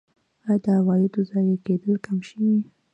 [0.47, 2.55] آیا د عوایدو ضایع کیدل کم شوي؟